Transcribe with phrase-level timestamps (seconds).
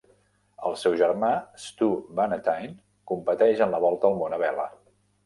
[0.69, 1.27] El seu germà,
[1.65, 1.89] Stu
[2.19, 2.71] Bannatyne,
[3.13, 4.67] competeix en la volta a món a vela.